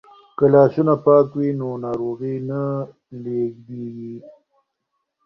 [0.37, 2.61] که لاسونه پاک وي نو ناروغي نه
[3.23, 4.15] لیږدیږي.